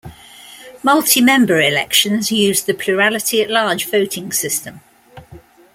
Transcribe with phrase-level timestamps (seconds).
[0.81, 4.79] Multi-member elections used the plurality-at-large voting system.